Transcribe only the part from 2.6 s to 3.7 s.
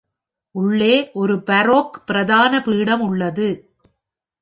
பீடம் உள்ளது.